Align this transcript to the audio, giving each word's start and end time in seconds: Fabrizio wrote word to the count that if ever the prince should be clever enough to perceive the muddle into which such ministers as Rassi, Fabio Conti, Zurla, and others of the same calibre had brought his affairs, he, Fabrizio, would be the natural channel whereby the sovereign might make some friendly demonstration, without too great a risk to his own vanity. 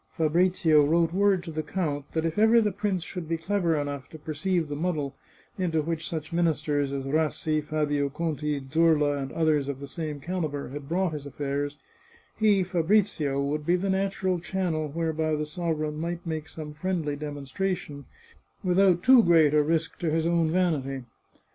Fabrizio 0.17 0.83
wrote 0.83 1.13
word 1.13 1.43
to 1.43 1.51
the 1.51 1.61
count 1.61 2.11
that 2.13 2.25
if 2.25 2.39
ever 2.39 2.59
the 2.59 2.71
prince 2.71 3.03
should 3.03 3.29
be 3.29 3.37
clever 3.37 3.77
enough 3.79 4.09
to 4.09 4.17
perceive 4.17 4.67
the 4.67 4.75
muddle 4.75 5.15
into 5.59 5.83
which 5.83 6.09
such 6.09 6.33
ministers 6.33 6.91
as 6.91 7.03
Rassi, 7.05 7.63
Fabio 7.63 8.09
Conti, 8.09 8.59
Zurla, 8.61 9.19
and 9.21 9.31
others 9.31 9.67
of 9.67 9.79
the 9.79 9.87
same 9.87 10.19
calibre 10.19 10.71
had 10.71 10.89
brought 10.89 11.13
his 11.13 11.27
affairs, 11.27 11.77
he, 12.35 12.63
Fabrizio, 12.63 13.39
would 13.43 13.63
be 13.63 13.75
the 13.75 13.91
natural 13.91 14.39
channel 14.39 14.87
whereby 14.87 15.35
the 15.35 15.45
sovereign 15.45 15.99
might 15.99 16.25
make 16.25 16.49
some 16.49 16.73
friendly 16.73 17.15
demonstration, 17.15 18.05
without 18.63 19.03
too 19.03 19.21
great 19.21 19.53
a 19.53 19.61
risk 19.61 19.99
to 19.99 20.09
his 20.09 20.25
own 20.25 20.49
vanity. 20.49 21.03